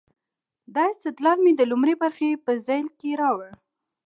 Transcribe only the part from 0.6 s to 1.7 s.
دا استدلال مې د